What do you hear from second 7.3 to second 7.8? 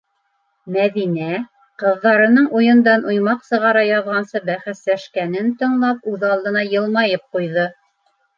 ҡуйҙы.